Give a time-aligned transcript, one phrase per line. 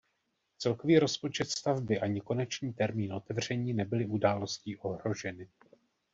[0.57, 5.47] Celkový rozpočet stavby ani konečný termín otevření nebyly událostí ohroženy.